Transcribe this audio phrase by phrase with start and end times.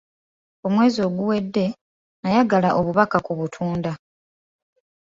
[0.67, 1.65] Omwezi oguwedde,
[2.21, 3.91] nayagala obubaka ku butunda